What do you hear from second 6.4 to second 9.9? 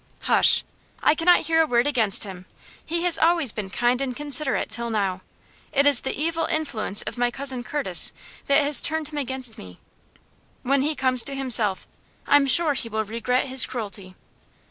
influence of my Cousin Curtis that has turned him against me.